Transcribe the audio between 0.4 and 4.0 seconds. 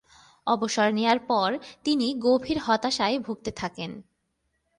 অবসর নেয়ার পর তিনি গভীর হতাশায় ভুগতে থাকেন।